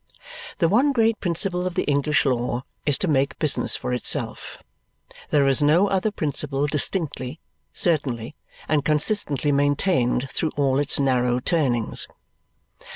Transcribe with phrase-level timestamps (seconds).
[0.57, 4.63] The one great principle of the English law is to make business for itself.
[5.29, 7.39] There is no other principle distinctly,
[7.71, 8.33] certainly,
[8.67, 12.07] and consistently maintained through all its narrow turnings.